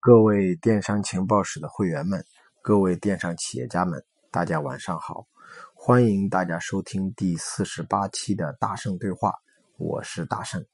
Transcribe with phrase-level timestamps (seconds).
[0.00, 2.24] 各位电商情报室的会员们，
[2.62, 5.26] 各位电商企业家们，大家晚上好！
[5.74, 9.34] 欢迎大家收听第四十八期的大圣对话，
[9.76, 10.64] 我是大圣。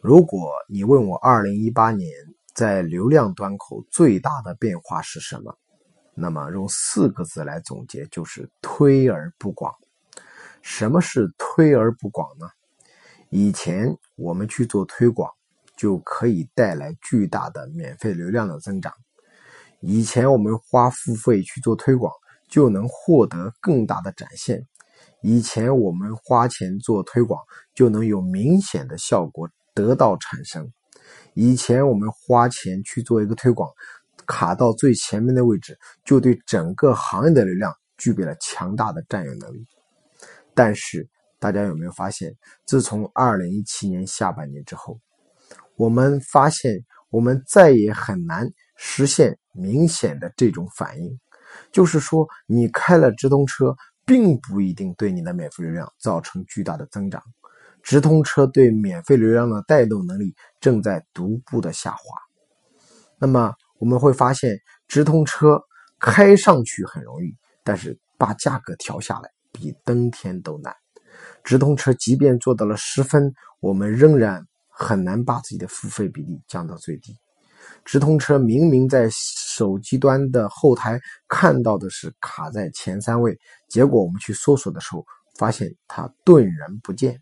[0.00, 2.10] 如果你问我二零一八年
[2.54, 5.54] 在流量端口最大的变化是什么，
[6.14, 9.70] 那么用四个字来总结就是推而不广。
[10.62, 12.46] 什么是推而不广呢？
[13.28, 15.30] 以前我们去做推广。
[15.82, 18.92] 就可以带来巨大的免费流量的增长。
[19.80, 22.12] 以前我们花付费去做推广，
[22.48, 24.64] 就能获得更大的展现。
[25.22, 27.42] 以前我们花钱做推广，
[27.74, 30.72] 就能有明显的效果得到产生。
[31.34, 33.68] 以前我们花钱去做一个推广，
[34.24, 39.66] 卡到最前面的位置，就对整个行业的流量具备了强大的占有能力。
[40.54, 41.08] 但是
[41.40, 42.32] 大家有没有发现，
[42.66, 45.00] 自从二零一七年下半年之后，
[45.82, 46.78] 我们发现，
[47.10, 51.18] 我们再也很难实现明显的这种反应。
[51.72, 53.74] 就是说，你开了直通车，
[54.06, 57.20] 并不一定对你的免费流量造成巨大的增长。
[57.82, 61.98] 直通车对免费流量的带动能力正在逐步的下滑。
[63.18, 65.60] 那么，我们会发现，直通车
[65.98, 70.72] 开上去很容易，但是把价格调下来比登天都难。
[71.42, 74.46] 直通车即便做到了十分，我们仍然。
[74.72, 77.16] 很难把自己的付费比例降到最低。
[77.84, 85.06] 直通车明明在手机端的后台看到的是卡在前三位，结果我们去搜索的时候，
[85.38, 87.20] 发现它顿然不见。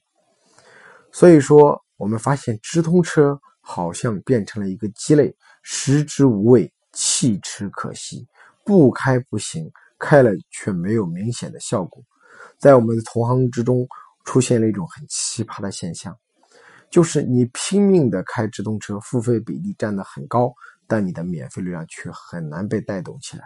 [1.12, 8.26] 所以说，我们发现直通车好像变成了一个鸡肋，食之无味，弃之可惜。
[8.64, 12.02] 不开不行，开了却没有明显的效果。
[12.58, 13.86] 在我们的同行之中，
[14.24, 16.16] 出现了一种很奇葩的现象。
[16.90, 20.52] 就是你拼命的开直通车，付费比例占得很高，
[20.88, 23.44] 但你的免费流量却很难被带动起来。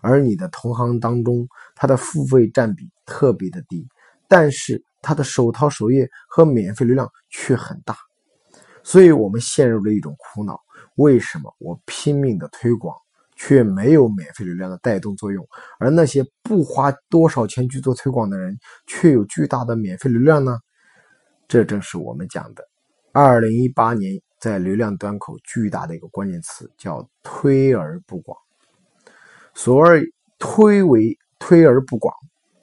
[0.00, 3.86] 而你的同行当中，它的付费占比特别的低，
[4.28, 7.96] 但是它的手淘首页和免费流量却很大。
[8.84, 10.60] 所以我们陷入了一种苦恼：
[10.94, 12.96] 为什么我拼命的推广，
[13.34, 15.44] 却没有免费流量的带动作用？
[15.80, 18.56] 而那些不花多少钱去做推广的人，
[18.86, 20.60] 却有巨大的免费流量呢？
[21.48, 22.64] 这正是我们讲的。
[23.16, 28.36] 二零一八年在流量端口巨大的一个关键词叫推而不广。
[29.54, 30.02] 所谓
[30.36, 32.12] 推为推而不广，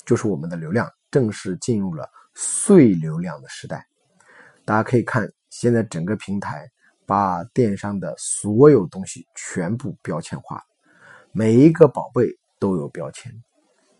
[0.05, 3.87] 就是我们的流量正式进入了碎流量的时代。
[4.65, 6.69] 大家可以看，现在整个平台
[7.05, 10.61] 把电商的所有东西全部标签化，
[11.31, 12.27] 每一个宝贝
[12.59, 13.31] 都有标签，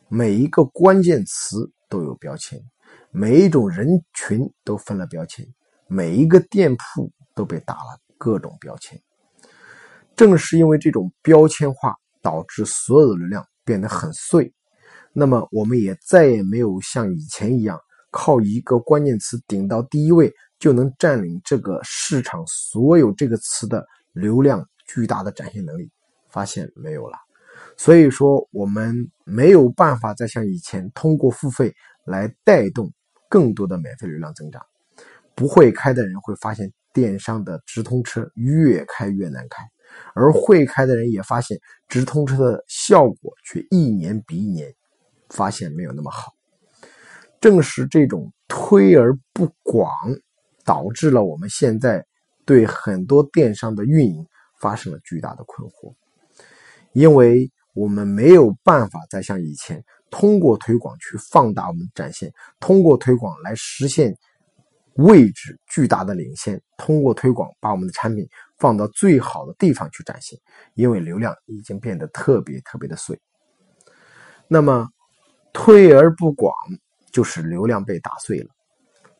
[0.10, 2.62] 每一个关键词都有标签，
[3.10, 5.48] 每一种人群都分了标签。
[5.94, 8.97] 每一个店铺都被打了各种标签，
[10.16, 14.53] 正是因为这种标签化，导致所有的流量变得很碎。
[15.12, 17.78] 那么，我们也再也没有像以前一样，
[18.09, 25.91] 靠一个关键词顶到第一位就能占领这个市场所有这个词的流量巨大的展现能力，
[26.29, 27.18] 发现没有了。
[27.75, 31.75] 所以说，我们没有办法再像以前通过付费
[32.06, 32.90] 来带动
[33.28, 34.66] 更多的免费流量增长。
[35.36, 39.64] 不会开的人会发现电商的直通车越开越难开，
[40.14, 44.74] 而会开的人也发现直通车的效果却一年比一年
[45.30, 46.34] 发现没有那么好。
[47.40, 49.90] 正是这种推而不广，
[50.64, 52.06] 导致了我们现在
[52.46, 54.28] 对很多电商的运营
[54.59, 55.96] 发生了巨大的困惑，
[56.94, 64.14] 因为我们没有办法再像以前通过推广去放大我们的展现，通过推广来实现。
[64.96, 70.38] 位置巨大的领先，通过推广把我们的产品放到最好的地方去展现，
[70.74, 73.19] 因为流量已经变得特别特别的碎。
[74.47, 74.88] 那么
[75.53, 76.53] 推而不广，
[77.12, 78.50] 就是流量被打碎了。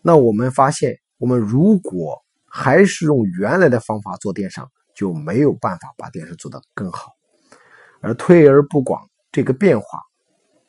[0.02, 7.14] 那我们发现，我们如果还是用原来的方法做电商，就没有办法把电商做得更好。
[8.02, 10.00] 而推而不广这个变化，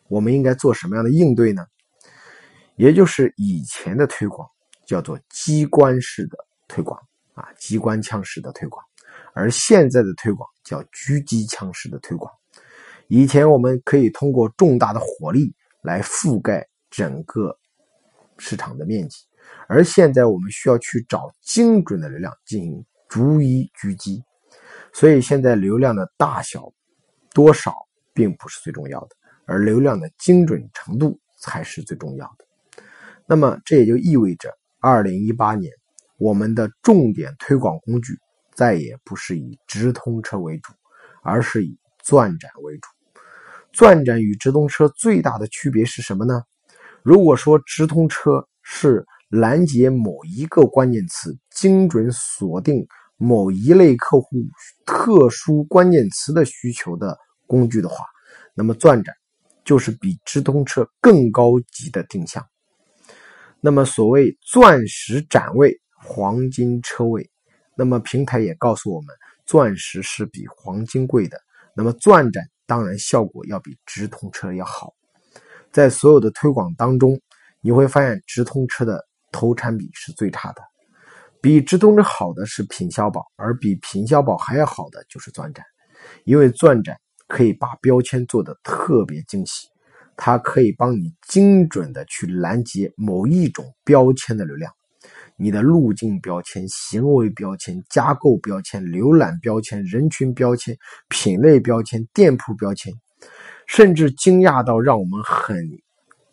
[0.08, 1.66] 我们应该做什么样的应对呢？
[2.76, 4.48] 也就是以前的推广。
[4.86, 6.36] 叫做机关式的
[6.68, 7.00] 推广
[7.34, 8.84] 啊，机关枪式的推广，
[9.34, 12.32] 而现在的推广叫狙击枪式的推广。
[13.08, 17.56] 以前我们可以通过重大的火力来覆盖整个
[18.38, 19.18] 市场的面积，
[19.68, 24.22] 而现在我们需要去找精准的流量进行逐一狙击。
[24.92, 26.72] 所以现在流量的大小
[27.32, 27.74] 多少
[28.12, 29.08] 并不是最重要的，
[29.46, 32.82] 而流量的精准程度才是最重要的。
[33.26, 34.54] 那么这也就意味着。
[34.84, 35.72] 二零一八年，
[36.18, 38.18] 我们的重点推广工具
[38.52, 40.72] 再也不是以直通车为主，
[41.22, 42.88] 而是以钻展为主。
[43.72, 46.42] 钻展与直通车最大的区别是什么呢？
[47.04, 52.84] 如果说直通车是拦截某一个关键词，精准锁定
[53.16, 54.36] 某一类客户
[54.84, 58.04] 特殊关键词的需求的工具的话，
[58.52, 59.14] 那么钻展
[59.64, 62.44] 就是比直通车更高级的定向。
[63.64, 67.30] 那么所谓钻石展位、黄金车位，
[67.76, 69.14] 那么平台也告诉我们，
[69.46, 71.38] 钻石是比黄金贵的。
[71.76, 74.92] 那么钻展当然效果要比直通车要好。
[75.70, 77.20] 在所有的推广当中，
[77.60, 80.62] 你会发现直通车的投产比是最差的，
[81.40, 85.64] 比直通车好的是品销宝，而比品销宝还要好的就是钻展，
[86.24, 86.96] 因为钻展
[87.28, 89.68] 可以把标签做的特别精细。
[90.24, 94.72] 它可以帮你精准的去拦截某一种标签的流量，
[95.36, 100.78] 你的路径标签、行为标签、加购标签、浏览标签、人群标签、
[101.08, 102.92] 品类标签、店铺标签，
[103.66, 105.68] 甚至惊讶到让我们很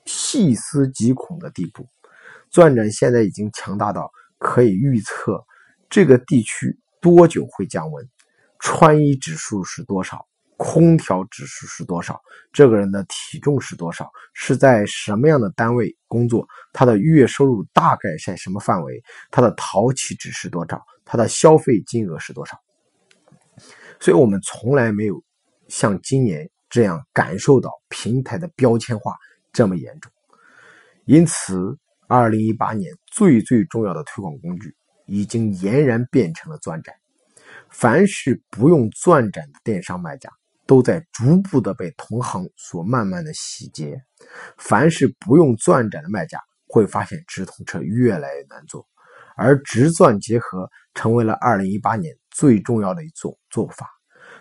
[0.06, 1.88] 细思极恐的地步。
[2.52, 5.44] 钻展现在已经强大到可以预测
[5.90, 8.08] 这个地区多久会降温，
[8.60, 10.28] 穿衣指数是多少。
[10.60, 12.20] 空调指数是多少？
[12.52, 14.12] 这个人的体重是多少？
[14.34, 16.46] 是在什么样的单位工作？
[16.74, 19.02] 他的月收入大概在什么范围？
[19.32, 20.84] 他的淘气值是多少？
[21.06, 22.60] 他的消费金额是多少？
[24.02, 25.24] 所以我们从来没有
[25.70, 29.16] 像今年这样感受到平台的标签化
[29.54, 30.12] 这么严重。
[31.06, 31.78] 因此，
[32.08, 34.76] 二零一八年最最重要的推广工具
[35.06, 36.94] 已经俨然变成了钻展。
[37.70, 40.30] 凡是不用钻展的电商卖家。
[40.70, 44.00] 都在逐步的被同行所慢慢的洗劫。
[44.56, 48.88] 凡是不用钻展的卖家，会发现直通车越来越难做，
[49.36, 53.88] 而直钻结合成为了二零一八年最重要的一种做法。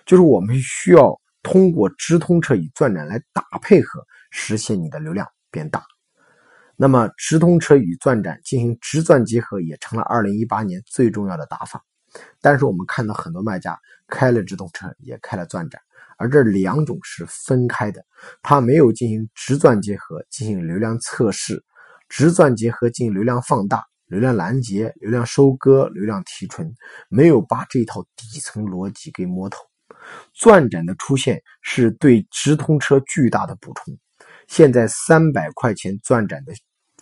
[0.04, 5.82] 就是我们需要通过直通车与钻展来打配合，实现你的流量变大。
[6.76, 11.82] 那么，直通车与钻展进行直钻结合，也成了二零一八年最重要的打法。
[12.42, 15.80] 但是，我们看到很多卖家开了直通车，也开了钻展。
[16.18, 18.04] 而这两种是分开的，
[18.42, 21.64] 它没有进行直钻结合，进行流量测试，
[22.08, 26.74] 直钻结合进行流量放大、流量拦截、流量收割、流量提纯，
[27.08, 29.58] 没有把这套底层逻辑给摸透。
[30.34, 33.96] 钻展的出现是对直通车巨大的补充。
[34.46, 36.52] 现在三百块钱钻展的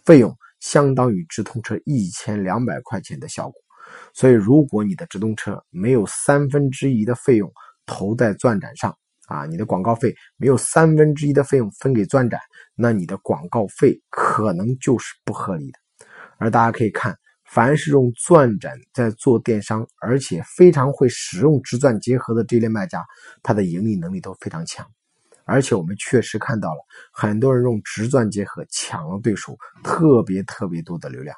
[0.04, 3.62] 费用，相当于直通车一千两百块钱的效果。
[4.12, 7.48] 所以，如果你的直通车没有三分之一的费用
[7.86, 12.40] 投在钻展上，啊，你的广告费没有三分之一的费用分给钻展，
[12.74, 15.78] 那你的广告费可能就是不合理的。
[16.38, 23.04] 而大家可以看，凡是用钻展在做电商，而且非常会使用直钻结合的这类卖家，
[23.42, 24.86] 他的盈利能力都非常强。
[25.44, 26.78] 而且我们确实看到了
[27.12, 31.36] 很多人用直钻结合抢了对手特别特别多的流量，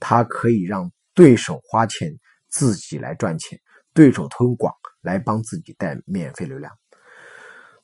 [0.00, 2.10] 它可以让对手花钱
[2.48, 3.58] 自己来赚钱，
[3.92, 6.72] 对手推广来帮自己带免费流量。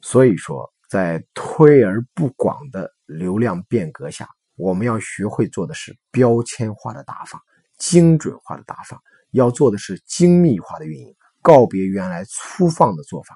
[0.07, 7.41] 所以说，在推而不广的流量变革下，我们要学会做的是标签化的打法、
[7.79, 13.35] 精准化的打法，要做的是精密化的运营，告别原来粗放的做法。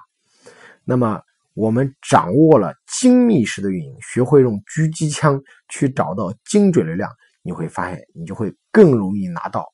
[0.83, 1.19] 那么，
[1.55, 7.11] 我们掌握了精密式的运营，学会用狙击枪去找到精准流量，
[7.41, 9.65] 你会发现，你就会更容易拿到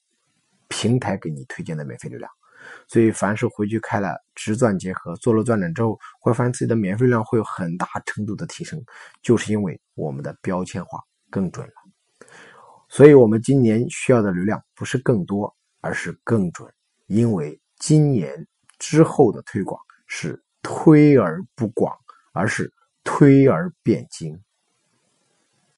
[0.70, 2.32] 平台给你推荐的免费流量。
[2.88, 8.82] 所以，凡是回去开了直钻结合，做了钻展之后，会发现自己的免费量会有很大程度的提升，
[9.22, 11.74] 就是因为我们的标签化更准了。
[12.88, 16.72] 所以，我们今年需要的流量不是更多，而是更准。
[17.08, 18.48] 因为今年
[18.80, 21.96] 之后的推广是推而不广，
[22.34, 22.72] 而是
[23.04, 24.40] 推而变精。